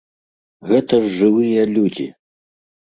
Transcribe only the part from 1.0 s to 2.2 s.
ж жывыя людзі!